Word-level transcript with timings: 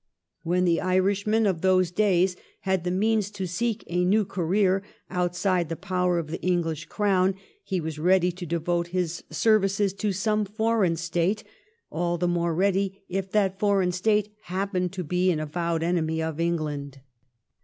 When 0.41 0.65
the 0.65 0.81
Irishman 0.81 1.45
of 1.45 1.61
those 1.61 1.91
days 1.91 2.35
had 2.61 2.83
the 2.85 2.89
means 2.89 3.29
to 3.29 3.45
seek 3.45 3.83
a 3.85 4.03
new 4.03 4.25
career 4.25 4.81
outside 5.11 5.69
the 5.69 5.75
power 5.75 6.17
of 6.17 6.31
the 6.31 6.41
English 6.41 6.85
Crown 6.85 7.35
he 7.63 7.79
was 7.79 7.99
ready 7.99 8.31
to 8.31 8.47
devote 8.47 8.87
his 8.87 9.23
services 9.29 9.93
to 9.93 10.11
some 10.11 10.43
foreign 10.43 10.95
State, 10.95 11.43
all 11.91 12.17
the 12.17 12.27
more 12.27 12.55
ready 12.55 13.03
if 13.09 13.29
that 13.33 13.59
foreign 13.59 13.91
State 13.91 14.33
happened 14.45 14.91
to 14.93 15.03
be 15.03 15.29
an 15.31 15.39
avowed 15.39 15.83
enemy 15.83 16.19
of 16.19 16.39
England. 16.39 16.99